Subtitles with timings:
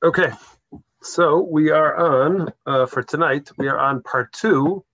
[0.00, 0.30] Okay,
[1.02, 3.50] so we are on uh, for tonight.
[3.58, 4.84] We are on part two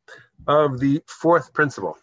[0.46, 1.98] of the fourth principle.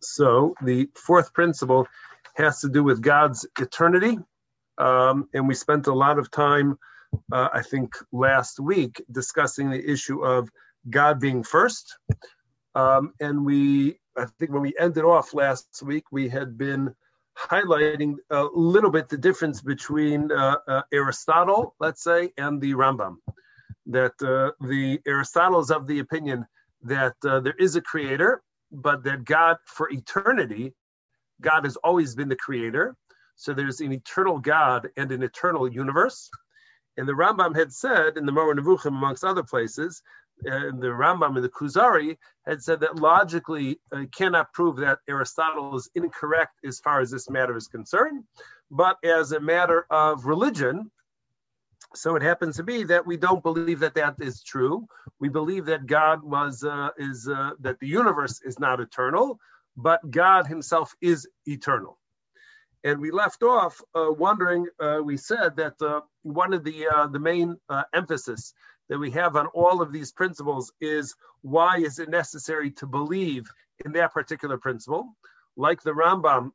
[0.00, 1.88] So the fourth principle
[2.36, 4.16] has to do with God's eternity,
[4.78, 6.78] um, and we spent a lot of time,
[7.32, 10.48] uh, I think, last week discussing the issue of
[10.88, 11.98] God being first.
[12.76, 16.94] Um, and we, I think, when we ended off last week, we had been
[17.38, 23.16] highlighting a little bit the difference between uh, uh, Aristotle, let's say, and the Rambam.
[23.86, 26.46] That uh, the Aristotle is of the opinion
[26.82, 30.74] that uh, there is a creator, but that God, for eternity,
[31.40, 32.96] God has always been the creator.
[33.36, 36.28] So there's an eternal God and an eternal universe.
[36.96, 40.02] And the Rambam had said in the Moreh Nevuchim, amongst other places,
[40.44, 42.16] and the Rambam and the Kuzari
[42.46, 47.28] had said that logically uh, cannot prove that Aristotle is incorrect as far as this
[47.28, 48.24] matter is concerned,
[48.70, 50.90] but as a matter of religion,
[51.94, 54.86] so it happens to be that we don't believe that that is true.
[55.20, 59.38] We believe that God was uh, is uh, that the universe is not eternal,
[59.76, 61.98] but God Himself is eternal.
[62.84, 64.66] And we left off uh, wondering.
[64.78, 67.56] Uh, we said that uh, one of the uh, the main
[67.92, 68.52] emphasis
[68.88, 73.46] that we have on all of these principles is why is it necessary to believe
[73.84, 75.14] in that particular principle?
[75.56, 76.52] Like the Rambam,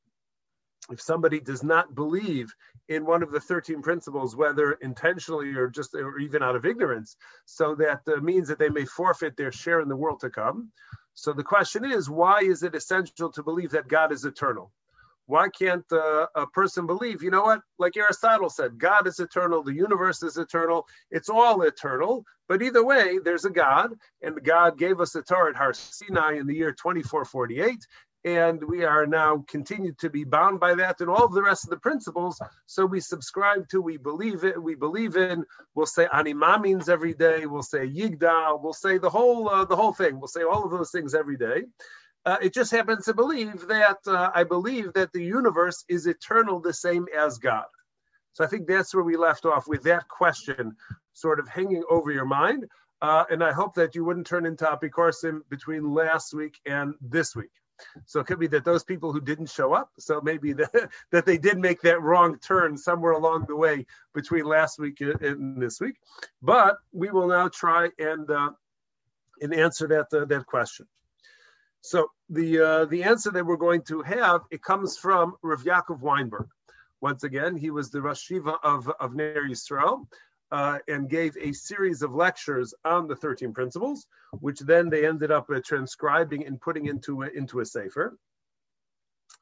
[0.91, 2.53] if somebody does not believe
[2.89, 7.15] in one of the 13 principles, whether intentionally or just or even out of ignorance,
[7.45, 10.71] so that uh, means that they may forfeit their share in the world to come.
[11.13, 14.71] So the question is, why is it essential to believe that God is eternal?
[15.27, 19.63] Why can't uh, a person believe, you know what, like Aristotle said, God is eternal,
[19.63, 22.25] the universe is eternal, it's all eternal.
[22.49, 26.33] But either way, there's a God, and God gave us the Torah at Har Sinai
[26.33, 27.77] in the year 2448,
[28.25, 31.65] and we are now continued to be bound by that and all of the rest
[31.65, 32.39] of the principles.
[32.65, 35.45] So we subscribe to, we believe it, we believe in.
[35.75, 37.45] We'll say Ani Maamins every day.
[37.45, 38.61] We'll say yigdal.
[38.63, 40.19] We'll say the whole uh, the whole thing.
[40.19, 41.63] We'll say all of those things every day.
[42.25, 46.59] Uh, it just happens to believe that uh, I believe that the universe is eternal,
[46.59, 47.65] the same as God.
[48.33, 50.75] So I think that's where we left off with that question
[51.13, 52.65] sort of hanging over your mind.
[53.01, 57.35] Uh, and I hope that you wouldn't turn into apikorsim between last week and this
[57.35, 57.51] week.
[58.05, 61.25] So it could be that those people who didn't show up, so maybe that, that
[61.25, 65.81] they did make that wrong turn somewhere along the way between last week and this
[65.81, 65.95] week.
[66.41, 68.51] But we will now try and uh,
[69.41, 70.87] and answer that uh, that question.
[71.85, 75.99] So the uh, the answer that we're going to have it comes from Rav Yaakov
[75.99, 76.47] Weinberg.
[77.01, 80.07] Once again, he was the Rosh Yeshiva of of Ner Yisrael.
[80.51, 85.31] Uh, and gave a series of lectures on the 13 principles, which then they ended
[85.31, 88.15] up uh, transcribing and putting into a, into a sefer.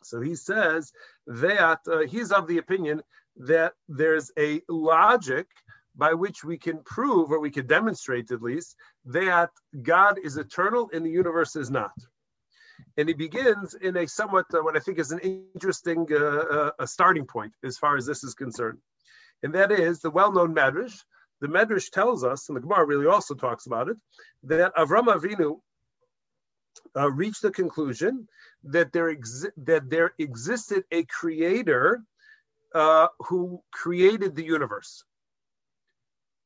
[0.03, 0.93] So he says
[1.27, 3.01] that uh, he's of the opinion
[3.35, 5.47] that there's a logic
[5.97, 9.49] by which we can prove, or we can demonstrate at least, that
[9.81, 11.91] God is eternal and the universe is not.
[12.97, 15.19] And he begins in a somewhat, uh, what I think is an
[15.53, 18.79] interesting uh, uh, starting point as far as this is concerned.
[19.43, 20.97] And that is the well known Medrash.
[21.39, 23.97] The Medrash tells us, and the Gemara really also talks about it,
[24.43, 25.59] that Avram Avinu
[26.95, 28.27] uh, reached the conclusion
[28.65, 32.03] that there, exi- that there existed a creator
[32.75, 35.03] uh, who created the universe.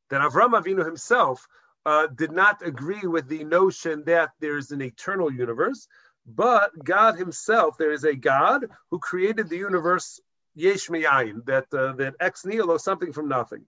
[0.09, 1.45] That Avram Avinu himself
[1.85, 5.87] uh, did not agree with the notion that there's an eternal universe,
[6.25, 10.19] but God Himself, there is a God who created the universe
[10.55, 13.65] yesh miyayin, that uh, that ex nihilo, something from nothing.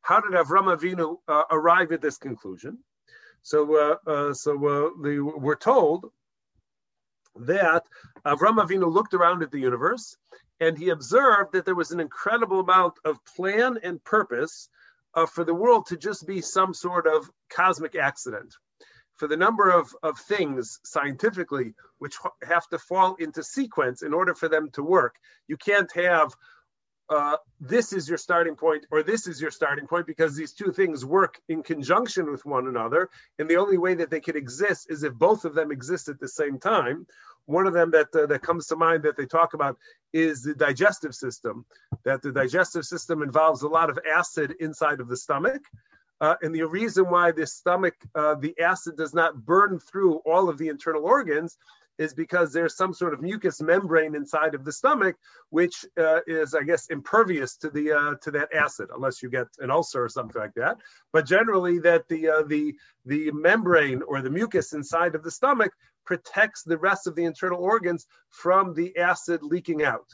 [0.00, 2.78] How did Avram Avinu uh, arrive at this conclusion?
[3.42, 6.10] So, uh, uh so uh, the, we're told
[7.36, 7.84] that
[8.24, 10.16] Avram Avinu looked around at the universe
[10.60, 14.68] and he observed that there was an incredible amount of plan and purpose
[15.14, 18.54] uh, for the world to just be some sort of cosmic accident
[19.16, 24.34] for the number of, of things scientifically which have to fall into sequence in order
[24.34, 25.16] for them to work.
[25.48, 26.34] You can't have
[27.08, 30.72] uh, this is your starting point or this is your starting point because these two
[30.72, 33.10] things work in conjunction with one another.
[33.38, 36.18] And the only way that they could exist is if both of them exist at
[36.18, 37.06] the same time.
[37.46, 39.76] One of them that uh, that comes to mind that they talk about
[40.12, 41.66] is the digestive system.
[42.04, 45.62] That the digestive system involves a lot of acid inside of the stomach,
[46.22, 50.48] uh, and the reason why the stomach, uh, the acid does not burn through all
[50.48, 51.58] of the internal organs
[51.98, 55.16] is because there's some sort of mucous membrane inside of the stomach,
[55.50, 59.48] which uh, is, I guess, impervious to the uh, to that acid, unless you get
[59.58, 60.78] an ulcer or something like that.
[61.12, 62.74] But generally, that the uh, the
[63.04, 65.72] the membrane or the mucus inside of the stomach
[66.06, 70.06] protects the rest of the internal organs from the acid leaking out.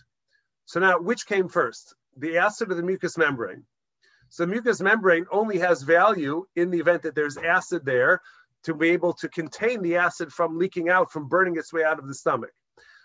[0.65, 3.65] So now, which came first, the acid or the mucous membrane?
[4.31, 8.21] So mucous membrane only has value in the event that there's acid there
[8.65, 11.99] to be able to contain the acid from leaking out, from burning its way out
[11.99, 12.53] of the stomach.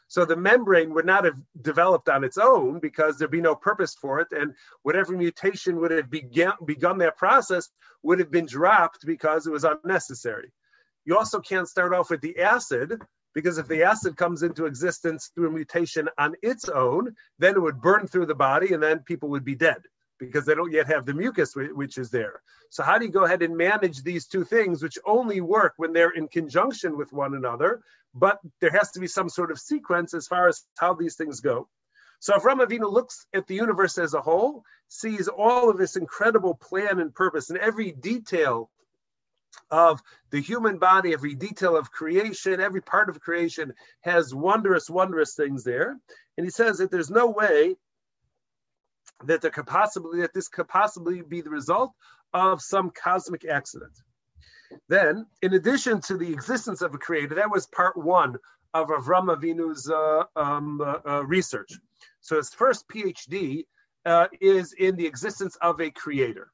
[0.07, 3.95] So the membrane would not have developed on its own because there'd be no purpose
[3.95, 4.27] for it.
[4.31, 4.53] And
[4.83, 7.69] whatever mutation would have began, begun that process
[8.03, 10.51] would have been dropped because it was unnecessary.
[11.05, 13.01] You also can't start off with the acid
[13.33, 17.61] because if the acid comes into existence through a mutation on its own, then it
[17.61, 19.81] would burn through the body and then people would be dead
[20.25, 22.41] because they don't yet have the mucus which is there.
[22.69, 25.93] So how do you go ahead and manage these two things which only work when
[25.93, 27.81] they're in conjunction with one another,
[28.13, 31.39] but there has to be some sort of sequence as far as how these things
[31.39, 31.67] go.
[32.19, 36.55] So if Avinu looks at the universe as a whole, sees all of this incredible
[36.55, 38.69] plan and purpose and every detail
[39.69, 45.35] of the human body, every detail of creation, every part of creation has wondrous, wondrous
[45.35, 45.99] things there.
[46.37, 47.75] And he says that there's no way
[49.25, 51.91] that there could possibly that this could possibly be the result
[52.33, 53.93] of some cosmic accident.
[54.89, 58.37] Then, in addition to the existence of a creator, that was part one
[58.73, 61.71] of Avram Avinu's uh, um, uh, uh, research.
[62.21, 63.65] So his first PhD
[64.05, 66.51] uh, is in the existence of a creator.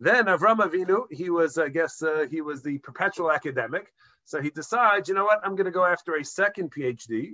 [0.00, 3.92] Then Avram Avinu, he was, I guess, uh, he was the perpetual academic.
[4.24, 7.32] So he decides, you know what, I'm going to go after a second PhD.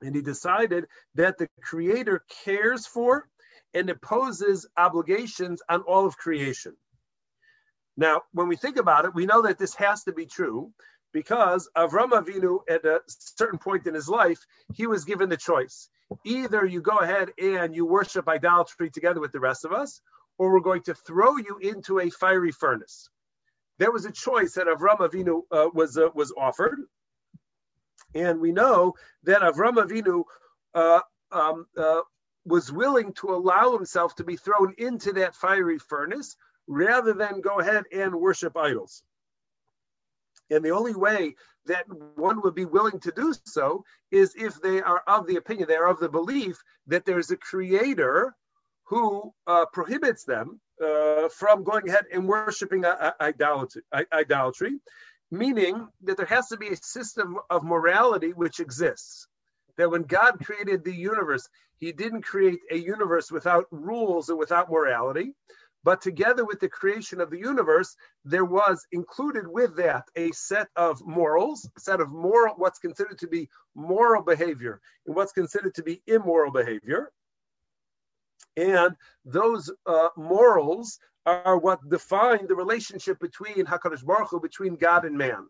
[0.00, 3.28] And he decided that the creator cares for
[3.74, 6.76] and imposes obligations on all of creation.
[7.96, 10.72] Now, when we think about it, we know that this has to be true
[11.12, 14.38] because Avram Avinu, at a certain point in his life,
[14.74, 15.88] he was given the choice.
[16.24, 20.00] Either you go ahead and you worship idolatry together with the rest of us,
[20.38, 23.08] or we're going to throw you into a fiery furnace.
[23.78, 26.78] There was a choice that Avram Avinu uh, was uh, was offered,
[28.14, 28.94] and we know
[29.24, 30.24] that Avram Avinu
[30.74, 32.00] uh, um, uh,
[32.44, 36.36] was willing to allow himself to be thrown into that fiery furnace
[36.66, 39.02] rather than go ahead and worship idols.
[40.50, 41.36] And the only way
[41.66, 41.86] that
[42.16, 45.76] one would be willing to do so is if they are of the opinion, they
[45.76, 48.34] are of the belief that there's a creator
[48.84, 52.84] who uh, prohibits them uh, from going ahead and worshiping
[53.20, 54.78] idolatry, idolatry,
[55.30, 59.26] meaning that there has to be a system of morality which exists.
[59.78, 61.48] That when God created the universe,
[61.82, 65.34] he didn't create a universe without rules and without morality.
[65.82, 70.68] But together with the creation of the universe, there was included with that a set
[70.76, 75.74] of morals, a set of moral, what's considered to be moral behavior and what's considered
[75.74, 77.10] to be immoral behavior.
[78.56, 78.94] And
[79.24, 85.18] those uh, morals are what define the relationship between Hakadosh Baruch Hu, between God and
[85.18, 85.48] man.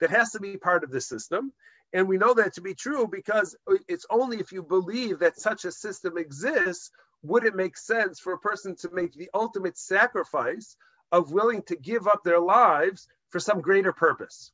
[0.00, 1.52] That has to be part of the system.
[1.92, 3.54] And we know that to be true because
[3.88, 6.90] it's only if you believe that such a system exists
[7.22, 10.76] would it make sense for a person to make the ultimate sacrifice
[11.12, 14.52] of willing to give up their lives for some greater purpose.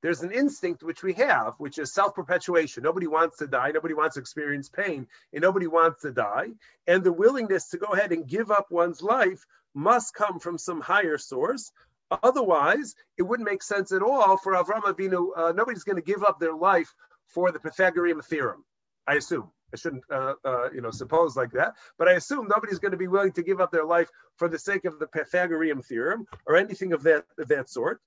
[0.00, 2.84] There's an instinct which we have, which is self perpetuation.
[2.84, 6.50] Nobody wants to die, nobody wants to experience pain, and nobody wants to die.
[6.86, 9.44] And the willingness to go ahead and give up one's life
[9.74, 11.72] must come from some higher source.
[12.10, 15.28] Otherwise, it wouldn't make sense at all for Avram Avinu.
[15.36, 16.92] Uh, nobody's going to give up their life
[17.26, 18.64] for the Pythagorean theorem,
[19.06, 19.50] I assume.
[19.72, 21.74] I shouldn't, uh, uh, you know, suppose like that.
[21.98, 24.58] But I assume nobody's going to be willing to give up their life for the
[24.58, 28.00] sake of the Pythagorean theorem or anything of that of that sort.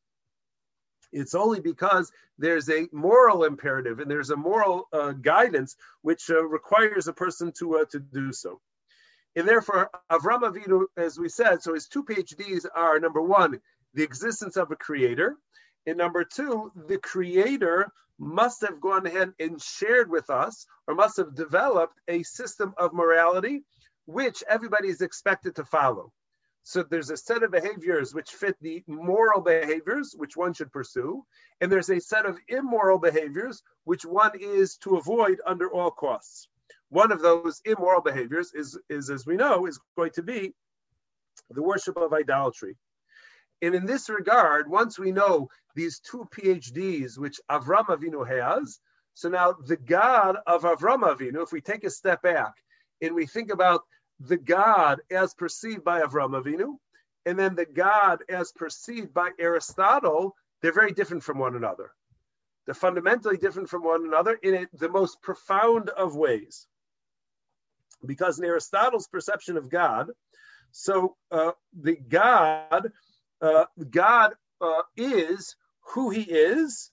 [1.11, 6.43] It's only because there's a moral imperative and there's a moral uh, guidance which uh,
[6.43, 8.59] requires a person to uh, to do so.
[9.35, 13.61] And therefore, Avram Avinu, as we said, so his two PhDs are number one,
[13.93, 15.35] the existence of a creator,
[15.85, 21.17] and number two, the creator must have gone ahead and shared with us or must
[21.17, 23.63] have developed a system of morality
[24.05, 26.11] which everybody is expected to follow.
[26.63, 31.25] So there's a set of behaviors which fit the moral behaviors which one should pursue,
[31.59, 36.47] and there's a set of immoral behaviors which one is to avoid under all costs.
[36.89, 40.53] One of those immoral behaviors is, is as we know, is going to be
[41.49, 42.77] the worship of idolatry.
[43.61, 48.79] And in this regard, once we know these two PhDs which Avram Avinu has,
[49.13, 52.53] so now the God of Avram Avinu, if we take a step back
[53.01, 53.83] and we think about
[54.19, 56.77] the God as perceived by Avram Avinu,
[57.25, 61.91] and then the God as perceived by Aristotle, they're very different from one another.
[62.65, 66.67] They're fundamentally different from one another in the most profound of ways.
[68.05, 70.11] Because in Aristotle's perception of God,
[70.71, 72.91] so uh, the God
[73.41, 76.91] uh, God uh, is who he is,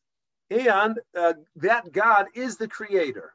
[0.51, 3.35] and uh, that God is the creator.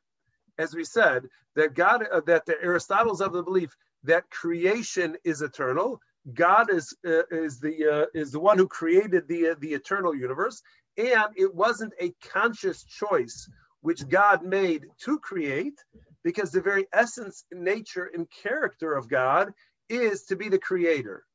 [0.58, 5.42] As we said, that God, uh, that the Aristotle's of the belief that creation is
[5.42, 6.00] eternal.
[6.34, 10.62] God is uh, is the uh, is the one who created the the eternal universe,
[10.98, 13.50] and it wasn't a conscious choice
[13.82, 15.84] which God made to create,
[16.24, 19.54] because the very essence, nature, and character of God
[19.90, 21.26] is to be the creator.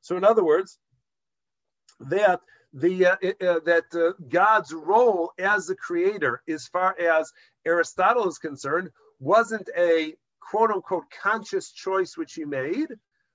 [0.00, 0.78] So, in other words,
[2.00, 2.40] that
[2.72, 7.32] the uh, uh, that uh, God's role as the creator, as far as
[7.64, 12.88] Aristotle is concerned, wasn't a quote unquote conscious choice which he made,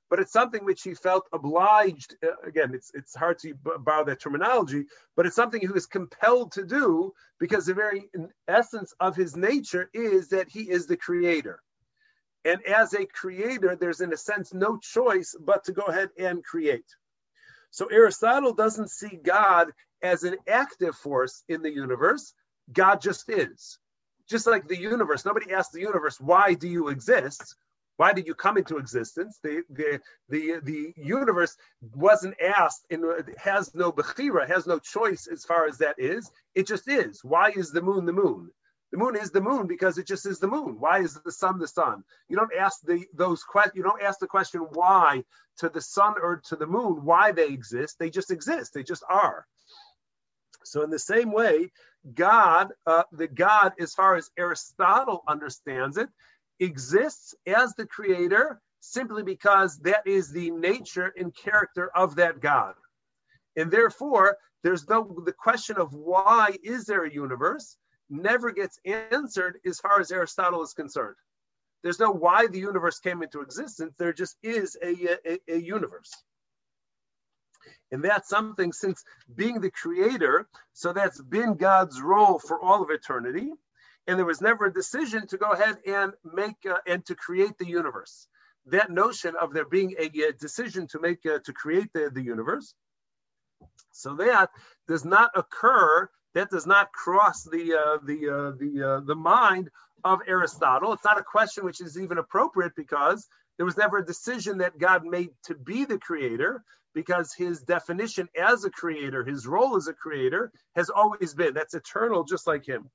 [0.10, 2.16] but it's something which he felt obliged.
[2.24, 6.52] Uh, again, it's it's hard to borrow that terminology, but it's something he was compelled
[6.52, 8.10] to do because the very
[8.48, 11.62] essence of his nature is that he is the creator.
[12.44, 16.44] And as a creator, there's in a sense no choice but to go ahead and
[16.44, 16.86] create.
[17.72, 22.34] So Aristotle doesn't see God as an active force in the universe.
[22.72, 23.80] God just is.
[24.30, 27.56] Just like the universe, nobody asks the universe, why do you exist?
[27.98, 29.40] Why did you come into existence?
[29.44, 30.00] The the
[30.30, 31.56] the, the universe
[31.94, 33.04] wasn't asked and
[33.38, 36.32] has no bechira, has no choice as far as that is.
[36.56, 37.24] It just is.
[37.24, 38.50] Why is the moon the moon?
[38.92, 40.78] The moon is the moon because it just is the moon.
[40.80, 42.04] Why is the sun the sun?
[42.28, 43.78] You don't ask the those questions.
[43.78, 45.24] You don't ask the question why
[45.58, 47.98] to the sun or to the moon why they exist.
[48.00, 48.74] They just exist.
[48.74, 49.48] They just are.
[50.64, 51.72] So in the same way,
[52.14, 56.10] God, uh, the God, as far as Aristotle understands it,
[56.60, 62.76] exists as the creator simply because that is the nature and character of that God.
[63.56, 67.78] And therefore, there's no the question of why is there a universe
[68.12, 71.16] never gets answered as far as Aristotle is concerned.
[71.82, 73.96] There's no why the universe came into existence.
[73.98, 76.12] There just is a, a, a universe.
[77.92, 79.04] And that's something since
[79.34, 83.50] being the creator, so that's been God's role for all of eternity.
[84.08, 87.58] And there was never a decision to go ahead and make uh, and to create
[87.58, 88.28] the universe.
[88.68, 92.22] That notion of there being a, a decision to make uh, to create the, the
[92.22, 92.74] universe,
[93.92, 94.50] so that
[94.88, 99.70] does not occur that does not cross the uh, the uh, the uh, the mind
[100.04, 100.94] of Aristotle.
[100.94, 104.80] It's not a question which is even appropriate because there was never a decision that
[104.80, 109.88] God made to be the creator because his definition as a creator, his role as
[109.88, 112.90] a creator, has always been that's eternal, just like him.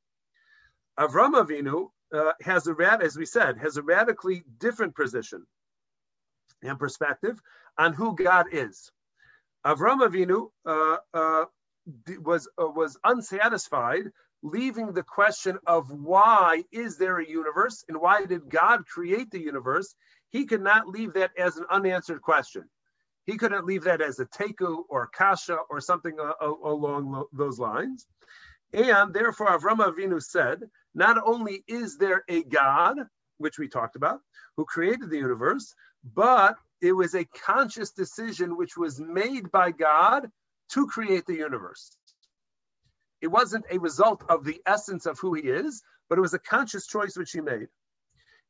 [0.99, 5.47] Avram Avinu uh, has a rad, as we said, has a radically different position
[6.63, 7.41] and perspective
[7.79, 8.91] on who God is.
[9.65, 11.45] Avram Avinu uh, uh,
[12.23, 14.11] was uh, was unsatisfied,
[14.43, 19.41] leaving the question of why is there a universe and why did God create the
[19.41, 19.95] universe?
[20.31, 22.65] He could not leave that as an unanswered question.
[23.25, 26.33] He couldn't leave that as a teku or kasha or something uh,
[26.65, 28.07] along lo- those lines.
[28.73, 30.61] And therefore, Avram Avinu said,
[30.95, 32.99] not only is there a God,
[33.39, 34.21] which we talked about,
[34.57, 35.75] who created the universe,
[36.15, 40.31] but it was a conscious decision which was made by God
[40.71, 41.97] to create the universe.
[43.21, 46.39] It wasn't a result of the essence of who he is, but it was a
[46.39, 47.69] conscious choice which he made.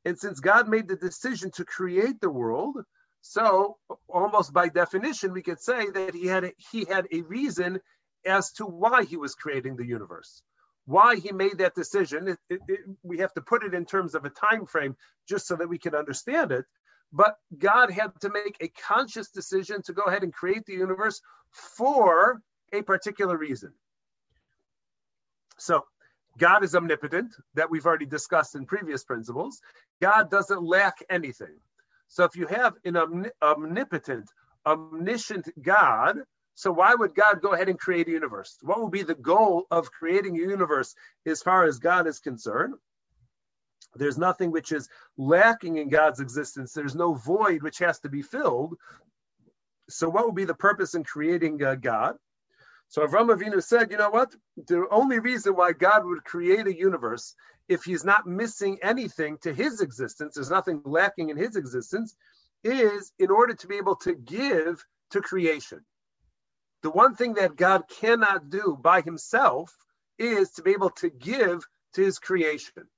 [0.04, 2.76] And since God made the decision to create the world,
[3.22, 7.80] so almost by definition, we could say that he had a, he had a reason
[8.24, 10.42] as to why he was creating the universe.
[10.84, 14.14] Why he made that decision, it, it, it, we have to put it in terms
[14.14, 14.96] of a time frame
[15.28, 16.64] just so that we can understand it.
[17.12, 21.20] But God had to make a conscious decision to go ahead and create the universe
[21.50, 22.40] for
[22.72, 23.72] a particular reason.
[25.58, 25.84] So,
[26.38, 29.60] God is omnipotent, that we've already discussed in previous principles.
[30.02, 31.56] God doesn't lack anything.
[32.08, 34.28] So, if you have an omnipotent,
[34.66, 36.18] omniscient God,
[36.54, 38.56] so why would God go ahead and create a universe?
[38.62, 40.94] What would be the goal of creating a universe
[41.24, 42.74] as far as God is concerned?
[43.98, 46.72] There's nothing which is lacking in God's existence.
[46.72, 48.76] There's no void which has to be filled.
[49.88, 52.16] So, what would be the purpose in creating uh, God?
[52.88, 54.34] So, Avram Avinu said, you know what?
[54.56, 57.34] The only reason why God would create a universe,
[57.68, 62.16] if he's not missing anything to his existence, there's nothing lacking in his existence,
[62.64, 65.84] is in order to be able to give to creation.
[66.82, 69.74] The one thing that God cannot do by himself
[70.18, 72.88] is to be able to give to his creation.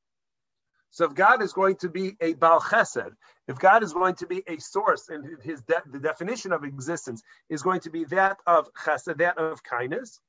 [0.90, 3.12] So if God is going to be a Baal Chesed,
[3.46, 7.22] if God is going to be a source, and his de- the definition of existence
[7.48, 10.20] is going to be that of Chesed, that of kindness,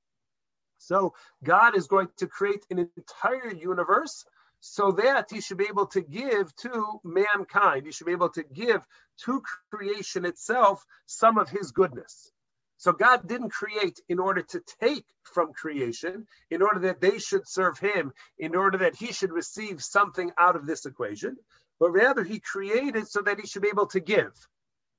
[0.79, 1.13] so
[1.43, 4.25] God is going to create an entire universe
[4.61, 7.85] so that he should be able to give to mankind.
[7.85, 8.85] He should be able to give
[9.25, 12.31] to creation itself some of his goodness.
[12.79, 17.47] So God didn't create in order to take from creation, in order that they should
[17.47, 21.37] serve him, in order that he should receive something out of this equation.
[21.79, 24.33] but rather he created so that he should be able to give.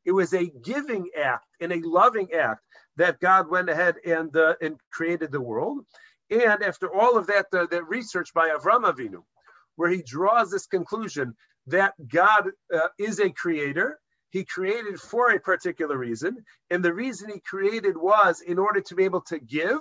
[0.05, 2.65] It was a giving act and a loving act
[2.97, 5.85] that God went ahead and uh, and created the world.
[6.31, 9.23] And after all of that, that research by Avram Avinu,
[9.77, 11.35] where he draws this conclusion
[11.67, 13.99] that God uh, is a creator,
[14.31, 18.95] he created for a particular reason, and the reason he created was in order to
[18.95, 19.81] be able to give.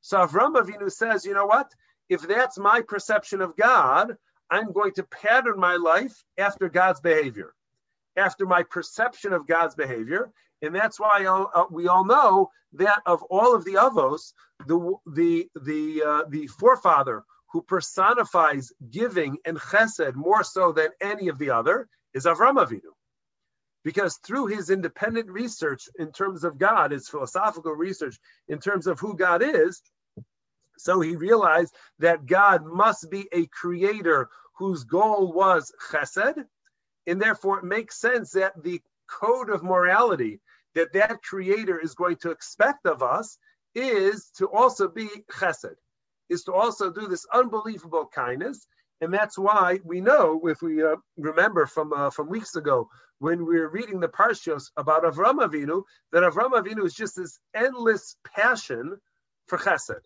[0.00, 1.70] So Avram Avinu says, you know what?
[2.08, 4.16] If that's my perception of God,
[4.50, 7.52] I'm going to pattern my life after God's behavior,
[8.16, 10.30] after my perception of God's behavior.
[10.62, 14.32] And that's why uh, we all know that of all of the avos,
[14.66, 21.28] the the the uh, the forefather who personifies giving and chesed more so than any
[21.28, 22.92] of the other is Avram Avinu.
[23.82, 28.18] Because through his independent research in terms of God, his philosophical research
[28.48, 29.80] in terms of who God is,
[30.76, 36.44] so he realized that God must be a creator whose goal was chesed,
[37.06, 40.40] and therefore it makes sense that the code of morality
[40.74, 43.38] that that creator is going to expect of us
[43.74, 45.74] is to also be chesed,
[46.28, 48.66] is to also do this unbelievable kindness.
[49.00, 52.88] And that's why we know, if we uh, remember from uh, from weeks ago,
[53.18, 57.38] when we were reading the parshos about Avram Avinu, that Avram Avinu is just this
[57.54, 58.98] endless passion
[59.46, 60.00] for chesed.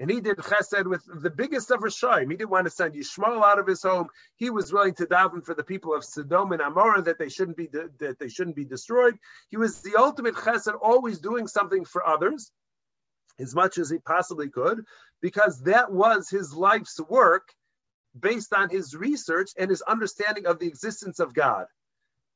[0.00, 2.30] And he did chesed with the biggest of Rishayim.
[2.30, 4.08] He didn't want to send Yishmael out of his home.
[4.36, 7.56] He was willing to daven for the people of Sodom and Amorah that they shouldn't
[7.56, 9.18] be that they shouldn't be destroyed.
[9.48, 12.52] He was the ultimate chesed, always doing something for others,
[13.40, 14.84] as much as he possibly could,
[15.20, 17.48] because that was his life's work,
[18.20, 21.66] based on his research and his understanding of the existence of God.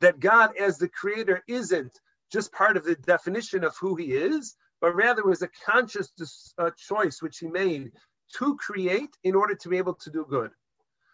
[0.00, 2.00] That God, as the Creator, isn't
[2.32, 6.10] just part of the definition of who He is, but rather was a conscious
[6.58, 7.92] uh, choice which he made
[8.38, 10.50] to create in order to be able to do good.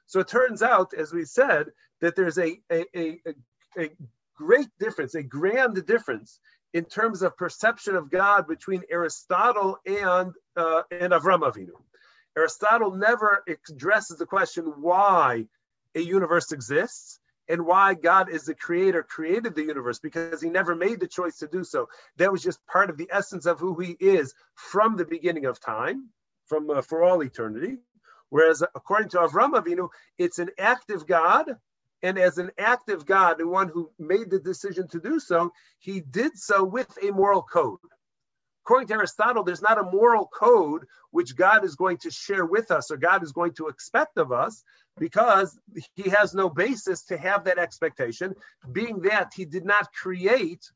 [0.07, 1.67] So it turns out, as we said,
[2.01, 3.21] that there's a, a, a,
[3.79, 3.91] a
[4.35, 6.41] great difference, a grand difference
[6.73, 11.77] in terms of perception of God between Aristotle and, uh, and Avram Avinu.
[12.37, 15.47] Aristotle never addresses the question why
[15.95, 20.75] a universe exists and why God is the creator created the universe because he never
[20.75, 21.89] made the choice to do so.
[22.17, 25.59] That was just part of the essence of who he is from the beginning of
[25.59, 26.11] time,
[26.47, 27.79] from uh, for all eternity.
[28.29, 29.89] Whereas according to Avram Avinu,
[30.19, 31.57] it's an active God,
[32.03, 36.01] and as an active God, the one who made the decision to do so, he
[36.01, 37.79] did so with a moral code.
[38.69, 42.71] According to Aristotle, there's not a moral code which God is going to share with
[42.71, 44.63] us or God is going to expect of us
[44.99, 45.59] because
[45.95, 48.35] he has no basis to have that expectation,
[48.71, 50.71] being that he did not create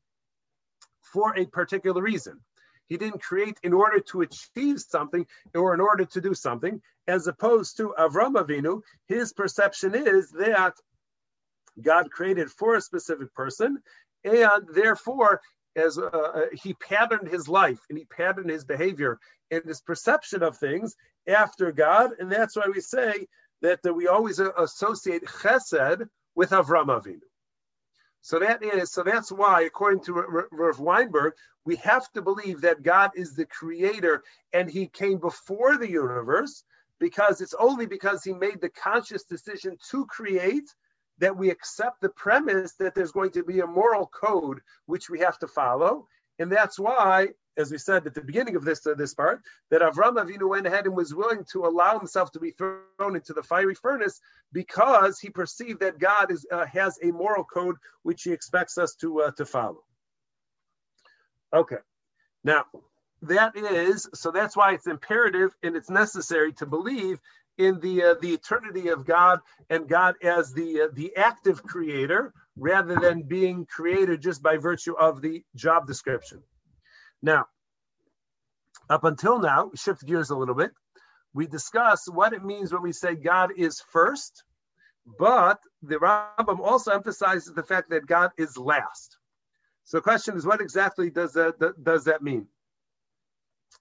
[1.03, 2.39] for a particular reason.
[2.87, 7.27] He didn't create in order to achieve something or in order to do something, as
[7.27, 10.73] opposed to Avram Avinu, his perception is that
[11.79, 13.83] God created for a specific person,
[14.23, 15.41] and therefore,
[15.75, 19.19] as uh, uh he patterned his life and he patterned his behavior
[19.51, 20.95] and his perception of things
[21.27, 23.27] after God, and that's why we say
[23.61, 27.21] that, that we always associate chesed with Avram Avinu.
[28.21, 31.33] So that is so that's why, according to Rav Weinberg,
[31.65, 36.63] we have to believe that God is the creator and He came before the universe
[36.99, 40.73] because it's only because He made the conscious decision to create
[41.19, 45.19] that we accept the premise that there's going to be a moral code which we
[45.19, 46.07] have to follow,
[46.39, 49.81] and that's why as we said at the beginning of this uh, this part, that
[49.81, 53.43] Avram Avinu went ahead and was willing to allow himself to be thrown into the
[53.43, 54.19] fiery furnace
[54.51, 58.95] because he perceived that God is uh, has a moral code which he expects us
[58.95, 59.83] to uh, to follow.
[61.53, 61.77] Okay,
[62.43, 62.65] now
[63.23, 64.31] that is so.
[64.31, 67.19] That's why it's imperative and it's necessary to believe
[67.57, 69.39] in the uh, the eternity of God
[69.69, 74.93] and God as the uh, the active creator rather than being created just by virtue
[74.93, 76.41] of the job description.
[77.21, 77.45] Now,
[78.89, 80.71] up until now, shift gears a little bit.
[81.33, 84.43] We discuss what it means when we say God is first,
[85.17, 89.17] but the Rambam also emphasizes the fact that God is last.
[89.85, 92.47] So the question is, what exactly does that, does that mean?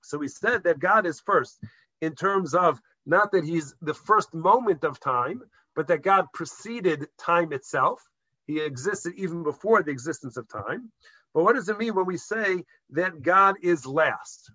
[0.03, 1.59] So we said that God is first
[2.01, 5.43] in terms of not that he's the first moment of time,
[5.75, 8.03] but that God preceded time itself.
[8.47, 10.91] He existed even before the existence of time.
[11.35, 14.51] But what does it mean when we say that God is last?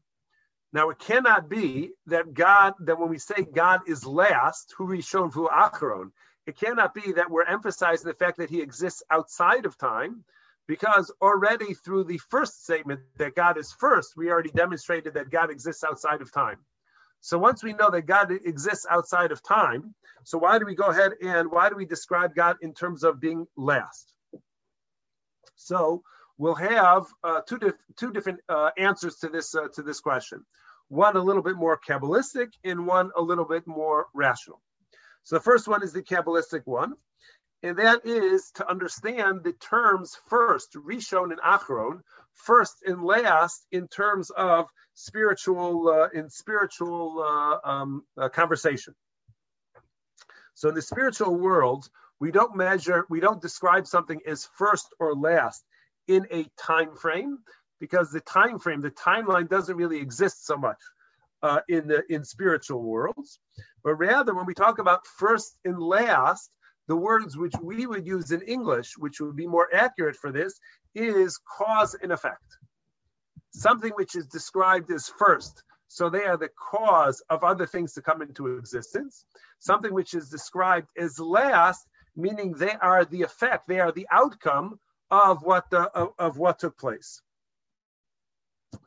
[0.73, 5.01] Now, it cannot be that God, that when we say God is last, who we
[5.01, 6.12] shown for Acharon,
[6.45, 10.23] it cannot be that we're emphasizing the fact that he exists outside of time,
[10.67, 15.49] because already through the first statement that God is first, we already demonstrated that God
[15.49, 16.57] exists outside of time.
[17.21, 20.86] So once we know that God exists outside of time, so why do we go
[20.88, 24.13] ahead and why do we describe God in terms of being last?
[25.56, 26.03] So
[26.38, 30.45] we'll have uh, two, dif- two different uh, answers to this uh, to this question.
[30.89, 34.62] One a little bit more kabbalistic, and one a little bit more rational.
[35.23, 36.93] So the first one is the kabbalistic one,
[37.63, 42.01] and that is to understand the terms first, Rishon and Achron,
[42.38, 48.95] first and last in terms of spiritual uh, in spiritual uh, um, uh, conversation.
[50.54, 51.88] So in the spiritual world,
[52.19, 55.63] we don't measure, we don't describe something as first or last
[56.08, 57.38] in a time frame
[57.80, 60.80] because the time frame, the timeline doesn't really exist so much
[61.43, 63.39] uh, in the in spiritual worlds,
[63.84, 66.50] but rather when we talk about first and last,
[66.88, 70.60] the words which we would use in English, which would be more accurate for this,
[70.95, 72.58] is cause and effect.
[73.52, 78.02] Something which is described as first, so they are the cause of other things to
[78.02, 79.26] come into existence.
[79.60, 84.80] Something which is described as last, meaning they are the effect, they are the outcome
[85.10, 87.21] of what the, of, of what took place.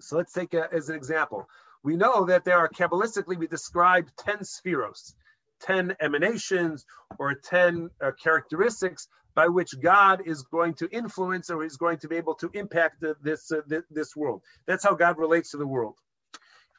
[0.00, 1.48] So let's take a, as an example.
[1.82, 5.14] We know that there are Kabbalistically, we describe 10 sefiros,
[5.60, 6.84] 10 emanations
[7.18, 12.08] or 10 uh, characteristics by which God is going to influence or is going to
[12.08, 14.42] be able to impact the, this, uh, this world.
[14.66, 15.96] That's how God relates to the world.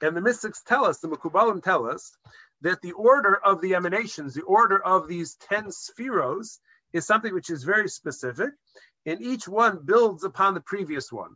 [0.02, 2.12] And the mystics tell us, the Mekubalim tell us,
[2.62, 6.60] that the order of the emanations, the order of these 10 sefiros,
[6.94, 8.52] is something which is very specific,
[9.06, 11.36] and each one builds upon the previous one.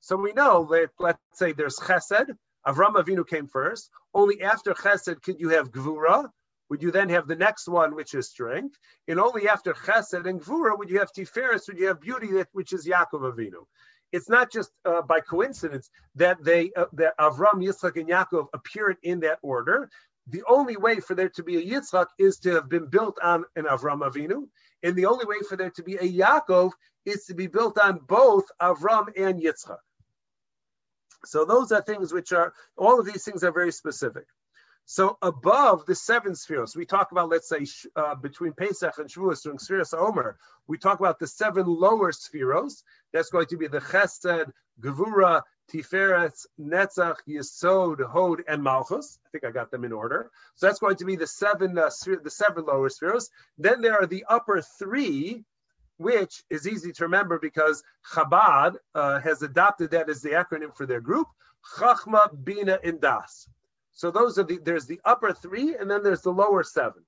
[0.00, 2.30] So we know that, let's say there's chesed,
[2.66, 3.90] Avram Avinu came first.
[4.14, 6.28] Only after chesed could you have gvura.
[6.72, 8.78] Would you then have the next one, which is strength?
[9.06, 12.72] And only after chesed and gvura would you have tiferes, would you have beauty, which
[12.72, 13.66] is Yaakov Avinu.
[14.10, 18.96] It's not just uh, by coincidence that they uh, that Avram, Yitzchak, and Yaakov appeared
[19.02, 19.90] in that order.
[20.28, 23.44] The only way for there to be a Yitzchak is to have been built on
[23.54, 24.48] an Avram Avinu,
[24.82, 26.70] and the only way for there to be a Yaakov
[27.04, 29.76] is to be built on both Avram and Yitzchak.
[31.26, 34.24] So those are things which are, all of these things are very specific.
[34.84, 37.64] So above the seven spheres, we talk about, let's say,
[37.96, 42.82] uh, between Pesach and Shavuos during Sefiras Omer, we talk about the seven lower sefiros.
[43.12, 45.42] That's going to be the Chesed, Gevura,
[45.72, 49.18] Tiferet, Netzach, Yesod, Hod, and Malchus.
[49.24, 50.30] I think I got them in order.
[50.56, 51.90] So that's going to be the seven, uh,
[52.22, 53.30] the seven lower spheres.
[53.56, 55.44] Then there are the upper three,
[55.96, 60.86] which is easy to remember because Chabad uh, has adopted that as the acronym for
[60.86, 61.28] their group,
[61.76, 63.48] Chachma, Bina, and Das.
[63.92, 67.04] So those are the, there's the upper three, and then there's the lower seven.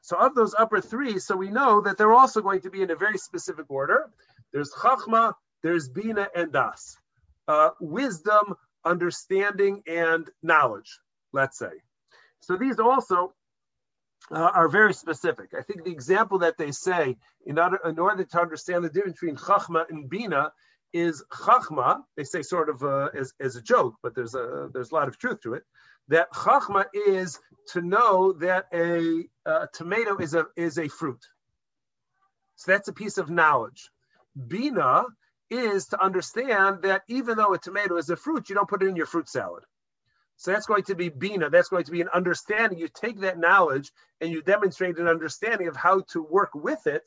[0.00, 2.90] So of those upper three, so we know that they're also going to be in
[2.90, 4.10] a very specific order.
[4.52, 6.96] There's Chachma, there's Bina, and Das.
[7.48, 11.00] Uh, wisdom, understanding, and knowledge,
[11.32, 11.72] let's say.
[12.40, 13.34] So these also
[14.30, 15.50] uh, are very specific.
[15.58, 19.20] I think the example that they say in order, in order to understand the difference
[19.20, 20.52] between chachma and bina
[20.92, 22.02] is chachma.
[22.16, 25.08] They say sort of uh, as, as a joke, but there's a there's a lot
[25.08, 25.64] of truth to it.
[26.08, 27.38] That chachma is
[27.72, 31.24] to know that a, a tomato is a is a fruit.
[32.56, 33.90] So that's a piece of knowledge.
[34.46, 35.04] Bina
[35.50, 38.88] is to understand that even though a tomato is a fruit, you don't put it
[38.88, 39.64] in your fruit salad.
[40.36, 41.50] So that's going to be bina.
[41.50, 42.78] That's going to be an understanding.
[42.78, 43.90] You take that knowledge
[44.20, 47.02] and you demonstrate an understanding of how to work with it.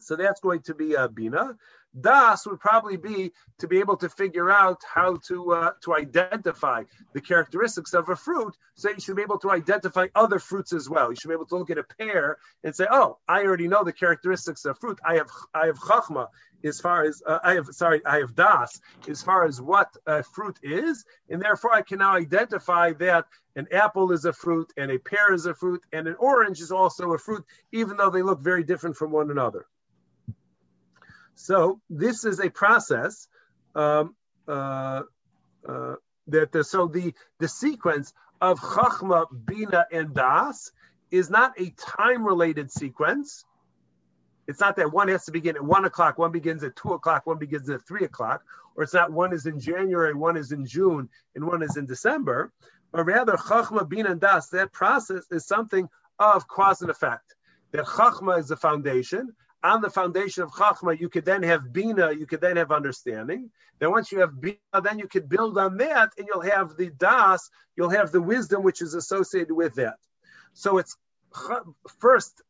[0.00, 1.56] So that's going to be a bina.
[2.00, 6.82] Das would probably be to be able to figure out how to uh, to identify
[7.12, 8.56] the characteristics of a fruit.
[8.74, 11.10] So you should be able to identify other fruits as well.
[11.10, 13.84] You should be able to look at a pear and say, "Oh, I already know
[13.84, 14.98] the characteristics of fruit.
[15.04, 16.28] I have I have chachma
[16.64, 20.24] as far as uh, I have sorry I have das as far as what a
[20.24, 24.90] fruit is, and therefore I can now identify that an apple is a fruit and
[24.90, 28.22] a pear is a fruit and an orange is also a fruit, even though they
[28.22, 29.66] look very different from one another."
[31.34, 33.28] So this is a process
[33.74, 34.14] um,
[34.46, 35.02] uh,
[35.68, 35.94] uh,
[36.28, 40.70] that so the the sequence of Chachma, Bina, and Das
[41.10, 43.44] is not a time related sequence.
[44.46, 47.26] It's not that one has to begin at one o'clock, one begins at two o'clock,
[47.26, 48.42] one begins at three o'clock,
[48.76, 51.86] or it's not one is in January, one is in June, and one is in
[51.86, 52.52] December,
[52.92, 57.34] but rather Chachma, Bina, and Das, that process is something of cause and effect.
[57.72, 62.12] That Chachma is the foundation, on the foundation of Chachma, you could then have Bina,
[62.12, 63.50] you could then have understanding.
[63.78, 66.90] Then once you have Bina, then you could build on that and you'll have the
[66.90, 69.96] Das, you'll have the wisdom which is associated with that.
[70.52, 70.96] So it's
[71.98, 72.42] first,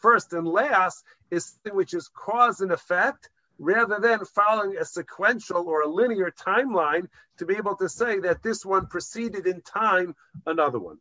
[0.00, 5.82] first and last is which is cause and effect, rather than following a sequential or
[5.82, 10.14] a linear timeline to be able to say that this one preceded in time
[10.46, 10.98] another one.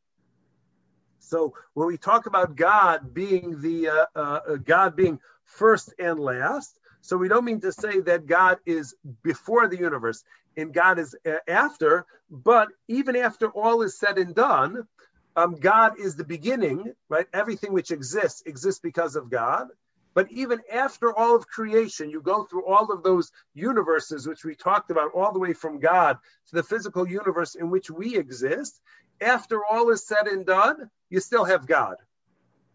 [1.19, 6.79] So when we talk about God being the uh, uh, God being first and last,
[7.01, 10.23] so we don't mean to say that God is before the universe
[10.55, 14.87] and God is uh, after, but even after all is said and done,
[15.35, 17.27] um, God is the beginning, right?
[17.33, 19.67] Everything which exists exists because of God.
[20.13, 24.55] But even after all of creation, you go through all of those universes which we
[24.55, 28.79] talked about, all the way from God to the physical universe in which we exist.
[29.19, 31.95] After all is said and done, you still have God.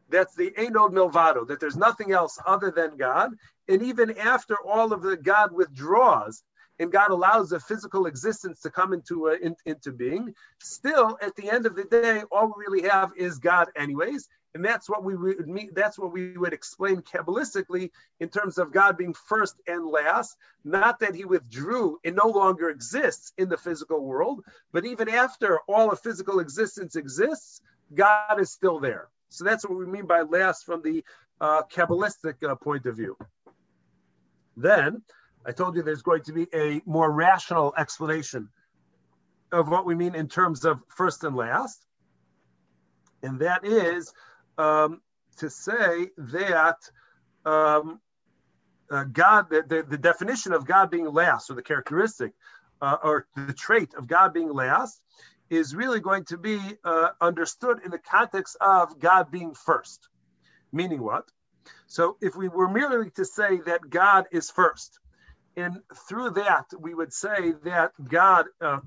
[0.08, 3.32] That's the Ein Od Milvado, that there's nothing else other than God.
[3.68, 6.42] And even after all of the God withdraws,
[6.78, 11.34] and God allows a physical existence to come into uh, in, into being, still at
[11.36, 14.28] the end of the day, all we really have is God, anyways.
[14.54, 18.72] And that's what we would mean, that's what we would explain Kabbalistically in terms of
[18.72, 20.36] God being first and last.
[20.64, 24.42] Not that he withdrew and no longer exists in the physical world,
[24.72, 27.60] but even after all of physical existence exists,
[27.94, 29.08] God is still there.
[29.28, 31.04] So that's what we mean by last from the
[31.40, 33.16] uh, Kabbalistic uh, point of view.
[34.56, 35.02] Then
[35.46, 38.48] I told you there's going to be a more rational explanation
[39.52, 41.84] of what we mean in terms of first and last.
[43.22, 44.12] And that is
[44.58, 45.00] um,
[45.38, 46.76] to say that
[47.44, 48.00] um,
[48.90, 52.32] uh, God, the, the, the, definition of God being last, or the characteristic,
[52.80, 55.00] uh, or the trait of God being last,
[55.50, 60.08] is really going to be uh, understood in the context of God being first.
[60.72, 61.28] Meaning what?
[61.86, 64.98] So if we were merely to say that God is first,
[65.56, 68.80] and through that, we would say that God uh,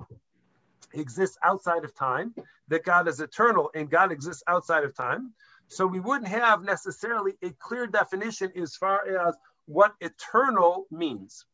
[0.93, 2.33] exists outside of time,
[2.69, 5.33] that God is eternal and God exists outside of time.
[5.67, 11.45] So we wouldn't have necessarily a clear definition as far as what eternal means.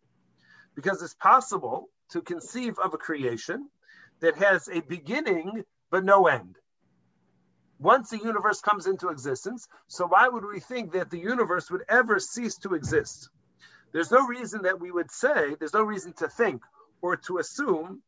[0.76, 3.70] Because it's possible to conceive of a creation
[4.20, 6.56] that has a beginning but no end.
[7.80, 11.84] Once the universe comes into existence, so why would we think that the universe would
[11.88, 13.30] ever cease to exist?
[13.92, 16.64] There's no reason that we would say, there's no reason to think
[17.02, 18.02] or to assume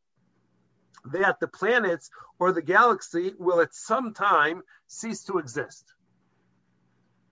[1.05, 5.85] that the planets or the galaxy will at some time cease to exist.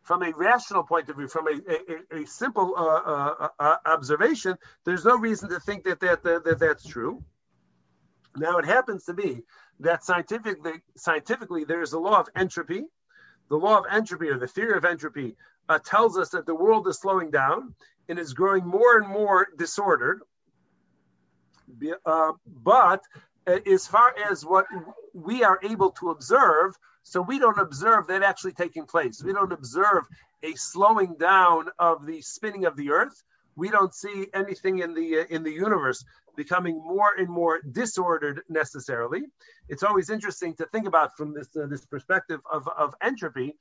[0.04, 4.58] From a rational point of view, from a, a, a simple uh, uh, uh, observation,
[4.86, 7.24] there's no reason to think that, that, that, that that's true.
[8.38, 9.44] Now, it happens to be
[9.80, 12.84] that scientifically, scientifically, there's a law of entropy.
[13.50, 15.36] The law of entropy, or the theory of entropy,
[15.70, 17.74] uh, tells us that the world is slowing down
[18.10, 20.22] and is growing more and more disordered.
[22.06, 23.02] Uh, but
[23.46, 24.66] uh, as far as what
[25.14, 29.24] we are able to observe, so we don't observe that actually taking place.
[29.24, 30.04] We don't observe
[30.44, 33.24] a slowing down of the spinning of the earth.
[33.56, 36.04] We don't see anything in the uh, in the universe
[36.38, 39.24] becoming more and more disordered necessarily.
[39.68, 43.56] It's always interesting to think about from this uh, this perspective of, of entropy.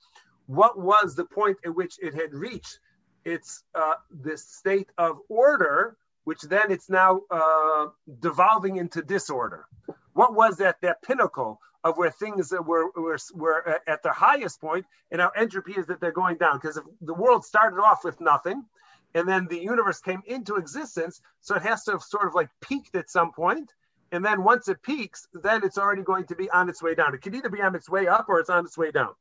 [0.47, 2.79] What was the point at which it had reached
[3.27, 7.87] it's uh, this state of order, which then it's now uh,
[8.21, 9.67] devolving into disorder.
[10.13, 14.87] What was that that pinnacle of where things were, were, were at their highest point,
[15.11, 16.59] and now entropy is that they're going down?
[16.59, 18.65] Because if the world started off with nothing,
[19.17, 22.51] and then the universe came into existence, so it has to have sort of like
[22.61, 23.73] peaked at some point,
[24.13, 27.15] and then once it peaks, then it's already going to be on its way down.
[27.15, 29.15] It could either be on its way up or it's on its way down.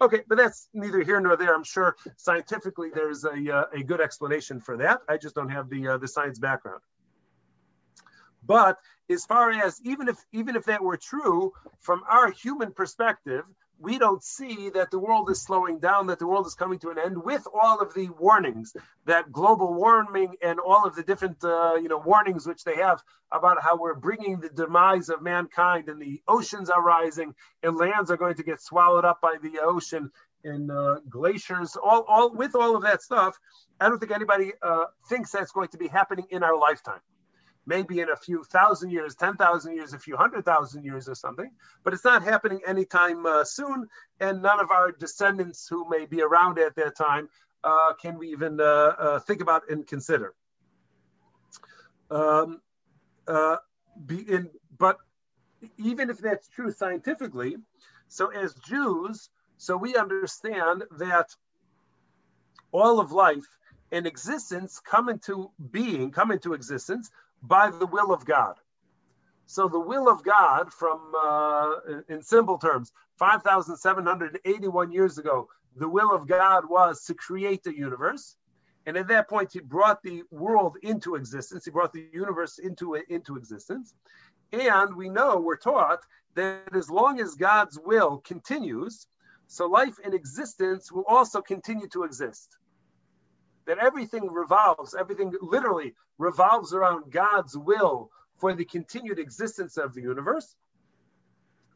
[0.00, 1.54] Okay, but that's neither here nor there.
[1.54, 5.00] I'm sure scientifically there's a, uh, a good explanation for that.
[5.06, 6.80] I just don't have the uh, the science background.
[8.44, 8.78] But
[9.10, 13.44] as far as even if even if that were true from our human perspective,
[13.82, 16.90] we don't see that the world is slowing down, that the world is coming to
[16.90, 21.42] an end with all of the warnings that global warming and all of the different,
[21.42, 25.88] uh, you know, warnings which they have about how we're bringing the demise of mankind
[25.88, 29.58] and the oceans are rising and lands are going to get swallowed up by the
[29.60, 30.10] ocean
[30.44, 33.36] and uh, glaciers, all, all with all of that stuff.
[33.80, 37.00] I don't think anybody uh, thinks that's going to be happening in our lifetime
[37.66, 41.50] maybe in a few thousand years, 10,000 years, a few hundred thousand years or something,
[41.84, 43.88] but it's not happening anytime uh, soon.
[44.20, 47.28] And none of our descendants who may be around at that time
[47.64, 50.34] uh, can we even uh, uh think about and consider.
[52.10, 52.60] Um,
[53.28, 53.56] uh,
[54.08, 54.98] in, but
[55.78, 57.56] even if that's true scientifically,
[58.08, 61.34] so as Jews, so we understand that
[62.72, 63.46] all of life
[63.92, 67.10] and existence come into being, come into existence
[67.42, 68.56] by the will of God.
[69.46, 76.12] So the will of God, from uh, in simple terms, 5,781 years ago, the will
[76.14, 78.36] of God was to create the universe.
[78.86, 81.64] And at that point, he brought the world into existence.
[81.64, 83.94] He brought the universe into into existence.
[84.52, 86.00] And we know, we're taught
[86.34, 89.06] that as long as God's will continues,
[89.46, 92.56] so life and existence will also continue to exist.
[93.66, 100.02] That everything revolves, everything literally revolves around God's will for the continued existence of the
[100.02, 100.56] universe.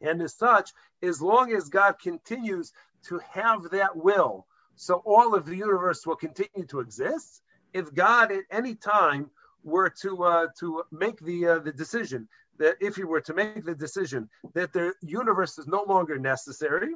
[0.01, 0.71] And as such,
[1.01, 2.73] as long as God continues
[3.03, 4.45] to have that will,
[4.75, 7.41] so all of the universe will continue to exist.
[7.73, 9.31] If God at any time
[9.63, 13.63] were to uh, to make the uh, the decision that if he were to make
[13.65, 16.93] the decision that the universe is no longer necessary,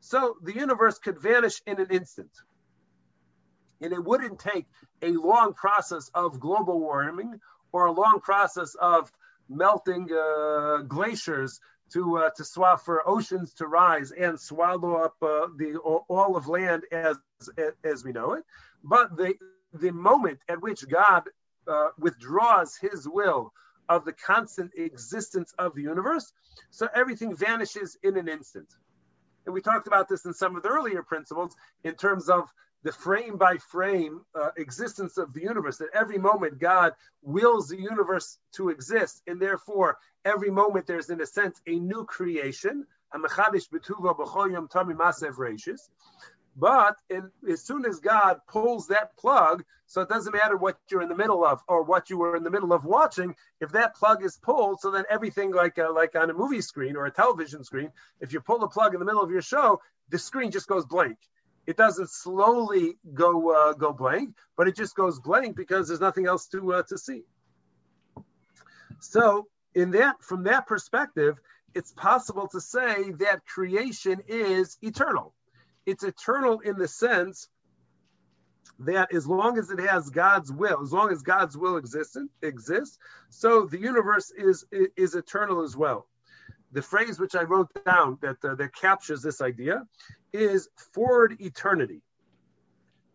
[0.00, 2.30] so the universe could vanish in an instant.
[3.82, 4.66] And it wouldn't take
[5.02, 7.40] a long process of global warming
[7.72, 9.10] or a long process of
[9.48, 11.60] melting uh, glaciers
[11.92, 16.48] to uh, to swallow for oceans to rise and swallow up uh, the all of
[16.48, 17.16] land as
[17.84, 18.44] as we know it.
[18.82, 19.34] But the
[19.74, 21.28] the moment at which God
[21.66, 23.52] uh, withdraws His will
[23.88, 26.32] of the constant existence of the universe,
[26.70, 28.68] so everything vanishes in an instant.
[29.44, 32.48] And we talked about this in some of the earlier principles in terms of
[32.82, 37.80] the frame by frame uh, existence of the universe, that every moment God wills the
[37.80, 42.86] universe to exist, and therefore every moment there's, in a sense, a new creation.
[46.54, 51.02] But in, as soon as God pulls that plug, so it doesn't matter what you're
[51.02, 53.36] in the middle of or what you were in the middle of watching.
[53.60, 56.96] If that plug is pulled, so then everything like uh, like on a movie screen
[56.96, 59.80] or a television screen, if you pull the plug in the middle of your show,
[60.08, 61.18] the screen just goes blank.
[61.66, 66.26] It doesn't slowly go uh, go blank, but it just goes blank because there's nothing
[66.26, 67.22] else to uh, to see.
[69.00, 71.38] So in that from that perspective,
[71.74, 75.34] it's possible to say that creation is eternal
[75.86, 77.48] it's eternal in the sense
[78.78, 82.98] that as long as it has God's will, as long as God's will exists, exists,
[83.30, 86.06] so the universe is is eternal as well.
[86.72, 89.86] The phrase which I wrote down that uh, that captures this idea
[90.32, 92.02] is forward eternity.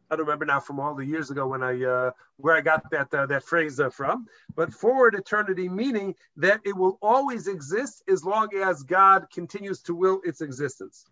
[0.09, 2.89] I don't remember now from all the years ago when I uh, where I got
[2.91, 8.03] that uh, that phrase uh, from, but forward eternity meaning that it will always exist
[8.07, 11.05] as long as God continues to will its existence.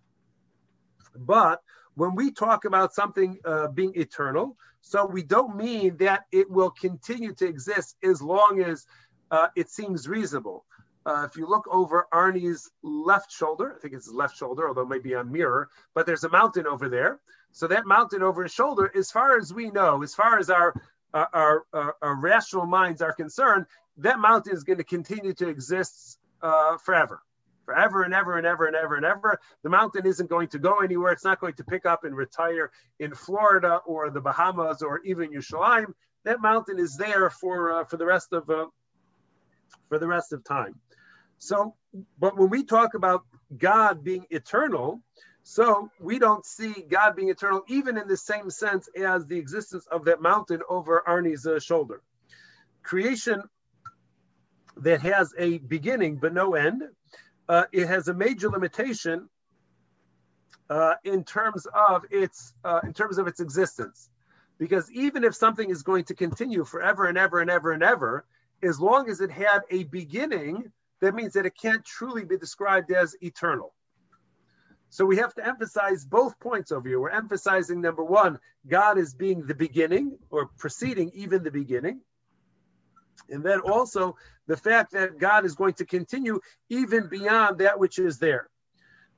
[1.18, 1.62] But
[1.96, 6.70] when we talk about something uh, being eternal, so we don't mean that it will
[6.70, 8.86] continue to exist as long as
[9.32, 10.66] uh, it seems reasonable.
[11.06, 14.82] Uh, if you look over Arnie's left shoulder, I think it's his left shoulder, although
[14.82, 17.20] it might be a mirror, but there's a mountain over there.
[17.52, 20.74] So that mountain over his shoulder, as far as we know, as far as our,
[21.14, 23.66] our, our rational minds are concerned,
[23.98, 27.22] that mountain is going to continue to exist uh, forever
[27.66, 29.40] forever and ever and ever and ever and ever.
[29.64, 31.12] The mountain isn't going to go anywhere.
[31.12, 35.32] It's not going to pick up and retire in Florida or the Bahamas or even
[35.32, 35.94] Yerushalayim.
[36.24, 38.68] That mountain is there for uh, for the rest of uh,
[39.90, 40.80] for the rest of time.
[41.38, 41.76] So,
[42.20, 43.24] but when we talk about
[43.56, 45.02] God being eternal,
[45.44, 49.86] so we don't see God being eternal even in the same sense as the existence
[49.92, 52.02] of that mountain over Arnie's uh, shoulder.
[52.82, 53.44] Creation
[54.78, 56.84] that has a beginning but no end
[57.48, 59.30] uh, it has a major limitation
[60.70, 64.10] uh, in terms of its uh, in terms of its existence,
[64.58, 68.26] because even if something is going to continue forever and ever and ever and ever,
[68.64, 72.92] as long as it had a beginning, that means that it can't truly be described
[72.92, 73.74] as eternal.
[74.90, 77.00] So we have to emphasize both points over here.
[77.00, 82.02] We're emphasizing number one, God is being the beginning or preceding even the beginning.
[83.30, 84.16] And then also
[84.48, 86.40] the fact that God is going to continue
[86.70, 88.50] even beyond that which is there.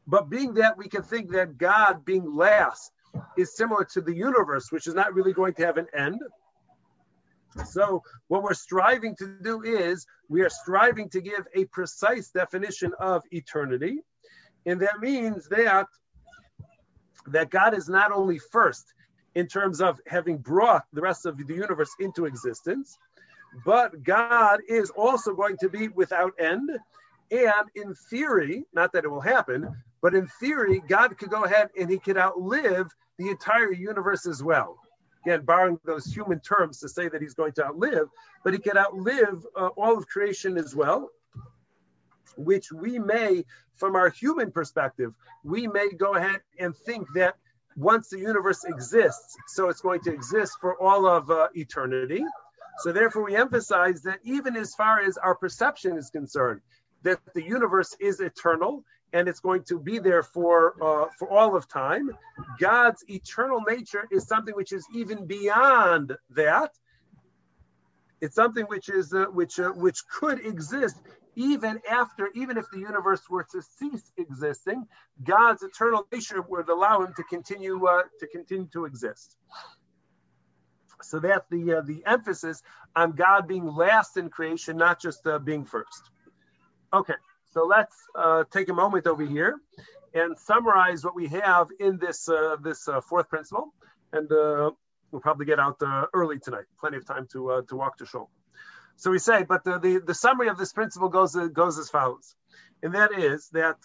[0.08, 2.92] But being that we can think that God being last
[3.38, 6.22] is similar to the universe, which is not really going to have an end.
[7.66, 12.92] So, what we're striving to do is we are striving to give a precise definition
[13.00, 14.00] of eternity.
[14.66, 15.88] And that means that,
[17.28, 18.94] that God is not only first
[19.36, 22.98] in terms of having brought the rest of the universe into existence,
[23.66, 26.70] but God is also going to be without end.
[27.32, 29.70] And in theory, not that it will happen,
[30.02, 32.88] but in theory, God could go ahead and he could outlive
[33.18, 34.78] the entire universe as well.
[35.28, 38.08] Again, borrowing those human terms to say that he's going to outlive,
[38.46, 41.10] but he can outlive uh, all of creation as well,
[42.38, 43.44] which we may,
[43.76, 45.14] from our human perspective,
[45.44, 47.36] we may go ahead and think that
[47.76, 52.24] once the universe exists, so it's going to exist for all of uh, eternity.
[52.78, 56.62] So therefore, we emphasize that even as far as our perception is concerned,
[57.04, 61.56] that the universe is eternal, and it's going to be there for uh, for all
[61.56, 62.12] of time.
[62.60, 66.72] God's eternal nature is something which is even beyond that.
[68.20, 70.98] It's something which is uh, which uh, which could exist
[71.36, 74.86] even after even if the universe were to cease existing.
[75.24, 79.38] God's eternal nature would allow him to continue uh, to continue to exist.
[81.04, 82.64] So that's the uh, the emphasis
[82.96, 86.10] on God being last in creation, not just uh, being first.
[86.92, 87.14] Okay.
[87.52, 89.60] So let's uh, take a moment over here
[90.14, 93.74] and summarize what we have in this uh, this uh, fourth principle,
[94.12, 94.72] and uh,
[95.12, 96.66] we'll probably get out uh, early tonight.
[96.80, 98.30] Plenty of time to uh, to walk to show.
[98.98, 102.36] So we say, but the, the, the summary of this principle goes goes as follows,
[102.84, 103.78] and that is that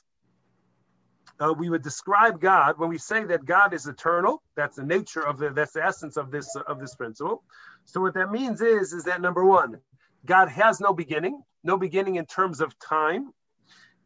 [1.58, 4.42] we would describe God when we say that God is eternal.
[4.54, 7.42] That's the nature of the that's the essence of this of this principle.
[7.84, 9.78] So what that means is is that number one,
[10.24, 13.32] God has no beginning, no beginning in terms of time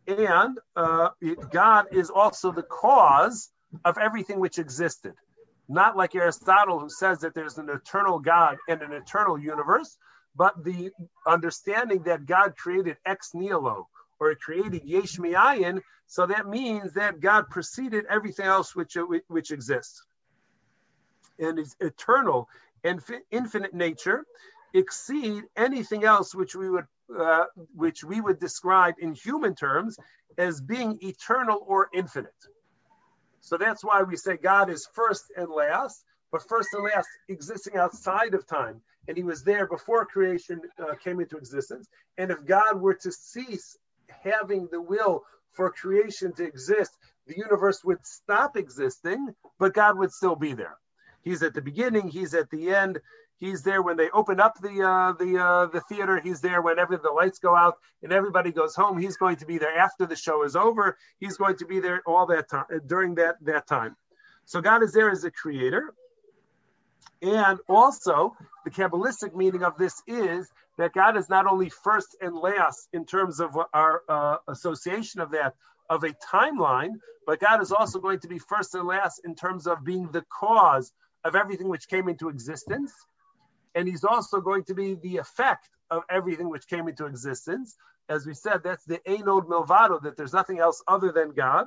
[0.07, 1.11] and uh,
[1.51, 3.51] God is also the cause
[3.85, 5.15] of everything which existed.
[5.69, 9.97] Not like Aristotle, who says that there's an eternal God and an eternal universe,
[10.37, 10.91] but the
[11.27, 13.89] understanding that God created ex nihilo
[14.21, 18.97] or created yesh miayin, so that means that God preceded everything else which,
[19.27, 20.05] which exists.
[21.39, 22.49] And his eternal
[22.85, 24.25] and infinite nature
[24.73, 27.45] exceed anything else which we would uh,
[27.75, 29.97] which we would describe in human terms
[30.39, 32.35] as being eternal or infinite.
[33.41, 37.77] So that's why we say God is first and last, but first and last existing
[37.77, 38.81] outside of time.
[39.09, 41.89] And he was there before creation uh, came into existence.
[42.19, 43.77] And if God were to cease
[44.25, 46.91] having the will for creation to exist,
[47.27, 50.77] the universe would stop existing, but God would still be there.
[51.27, 53.01] He's at the beginning, he's at the end,
[53.39, 56.19] He's there when they open up the uh, the uh, the theater.
[56.19, 58.97] He's there whenever the lights go out and everybody goes home.
[58.99, 60.97] He's going to be there after the show is over.
[61.21, 63.95] He's going to be there all that time during that that time.
[64.47, 65.93] So God is there as a creator,
[67.21, 70.49] and also the kabbalistic meaning of this is
[70.79, 75.33] that God is not only first and last in terms of our uh, association of
[75.33, 75.55] that
[75.91, 76.93] of a timeline,
[77.27, 80.25] but God is also going to be first and last in terms of being the
[80.31, 80.93] cause
[81.27, 82.93] of everything which came into existence
[83.77, 87.77] and he's also going to be the effect of everything which came into existence.
[88.09, 91.67] As we said, that's the Ein Od Milvado, that there's nothing else other than God,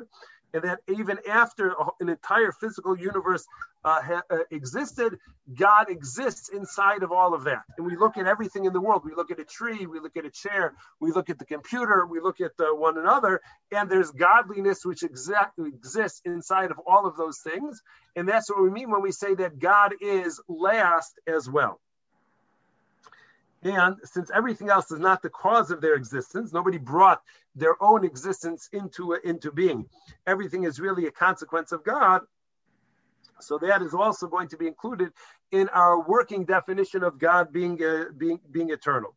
[0.54, 3.46] and that even after an entire physical universe
[3.84, 5.18] uh, ha- uh, existed,
[5.54, 7.64] God exists inside of all of that.
[7.78, 9.04] And we look at everything in the world.
[9.06, 12.06] We look at a tree, we look at a chair, we look at the computer,
[12.06, 13.42] we look at uh, one another,
[13.72, 17.82] and there's godliness which exactly exists inside of all of those things.
[18.16, 21.80] And that's what we mean when we say that God is last as well.
[23.62, 27.22] And since everything else is not the cause of their existence, nobody brought
[27.56, 29.86] their own existence into, into being.
[30.26, 32.22] Everything is really a consequence of God.
[33.42, 35.12] So that is also going to be included
[35.52, 39.16] in our working definition of God being, uh, being, being eternal.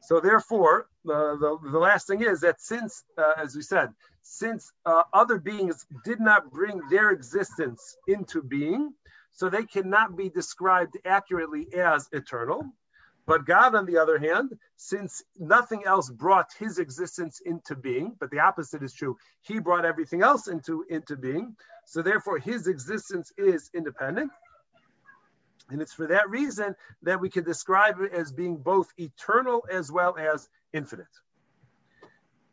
[0.00, 3.90] So therefore, uh, the, the last thing is that since, uh, as we said,
[4.22, 8.92] since uh, other beings did not bring their existence into being,
[9.32, 12.64] so they cannot be described accurately as eternal.
[13.26, 18.30] But God, on the other hand, since nothing else brought his existence into being, but
[18.30, 21.56] the opposite is true, he brought everything else into, into being.
[21.86, 24.30] So therefore, his existence is independent.
[25.70, 29.90] And it's for that reason that we can describe it as being both eternal as
[29.90, 31.06] well as infinite.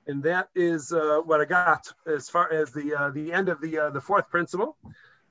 [0.07, 3.61] And that is uh, what I got as far as the uh, the end of
[3.61, 4.75] the uh, the fourth principle.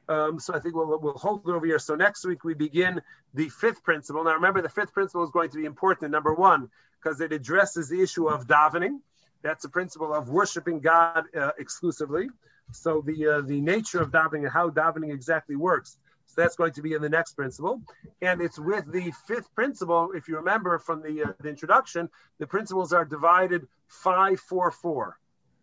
[0.09, 1.79] Um, so I think we'll, we'll hold it over here.
[1.79, 3.01] So next week we begin
[3.35, 4.25] the fifth principle.
[4.25, 6.11] Now remember, the fifth principle is going to be important.
[6.11, 6.71] Number one,
[7.03, 9.01] because it addresses the issue of davening.
[9.43, 12.29] That's the principle of worshiping God uh, exclusively.
[12.73, 15.99] So the uh, the nature of davening and how davening exactly works.
[16.27, 17.83] So that's going to be in the next principle,
[18.23, 20.13] and it's with the fifth principle.
[20.15, 25.19] If you remember from the, uh, the introduction, the principles are divided five, four, four.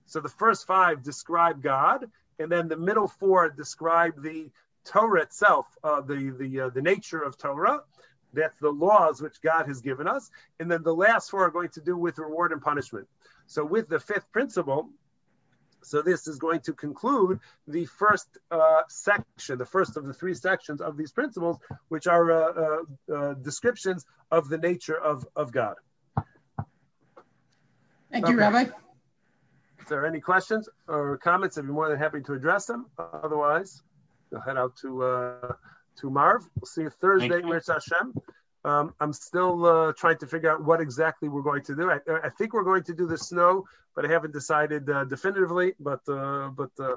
[0.05, 2.05] So the first five describe God,
[2.39, 4.49] and then the middle four describe the
[4.85, 7.81] Torah itself, uh, the the uh, the nature of Torah.
[8.31, 10.29] That's the laws which God has given us,
[10.59, 13.07] and then the last four are going to do with reward and punishment.
[13.47, 14.89] So with the fifth principle,
[15.81, 20.35] so this is going to conclude the first uh, section, the first of the three
[20.35, 22.53] sections of these principles, which are uh,
[23.09, 25.75] uh, uh descriptions of the nature of, of God.
[28.11, 28.69] Thank you, Rabbi
[29.89, 32.85] there are any questions or comments, I'd be more than happy to address them.
[32.97, 33.81] Otherwise,
[34.31, 35.53] we'll head out to uh,
[35.99, 36.43] to Maariv.
[36.55, 38.13] We'll see you Thursday, Mirza Hashem.
[38.65, 41.89] Um, I'm still uh, trying to figure out what exactly we're going to do.
[41.89, 43.65] I, I, think we're going to do the snow,
[43.95, 45.73] but I haven't decided uh, definitively.
[45.79, 46.95] But uh, but uh,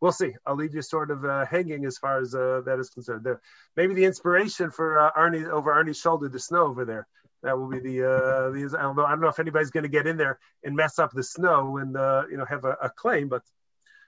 [0.00, 0.32] we'll see.
[0.44, 3.24] I'll leave you sort of uh, hanging as far as uh, that is concerned.
[3.24, 3.40] There,
[3.76, 7.06] maybe the inspiration for Arnie over Arnie's shoulder, the snow over there.
[7.44, 8.74] That will be the uh, the.
[8.78, 9.04] I don't know.
[9.04, 11.76] I don't know if anybody's going to get in there and mess up the snow
[11.76, 13.42] and uh, you know have a, a claim, but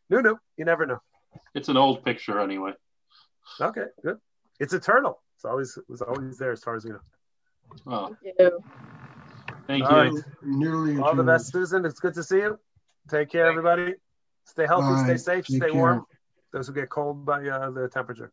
[0.08, 1.00] no, no, you never know.
[1.54, 2.72] It's an old picture anyway.
[3.60, 4.16] Okay, good.
[4.58, 5.22] It's a turtle.
[5.36, 7.00] It's always it was always there as far as we know.
[7.86, 8.16] Oh.
[8.24, 8.64] Thank you.
[9.66, 10.14] Thank All you.
[10.14, 10.24] right.
[10.42, 11.84] Nearly All the best, Susan.
[11.84, 12.58] It's good to see you.
[13.10, 13.94] Take care, everybody.
[14.46, 15.04] Stay healthy, Bye.
[15.04, 15.74] stay safe, Take stay care.
[15.74, 16.06] warm.
[16.52, 18.32] Those who get cold by uh, the temperature.